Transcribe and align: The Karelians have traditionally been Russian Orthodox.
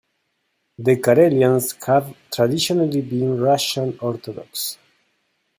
The 0.79 0.95
Karelians 0.95 1.85
have 1.85 2.17
traditionally 2.31 3.01
been 3.03 3.39
Russian 3.39 3.99
Orthodox. 3.99 4.79